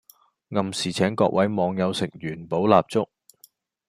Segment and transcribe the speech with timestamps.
[0.49, 3.07] 暗示請各位網友食元寶蠟燭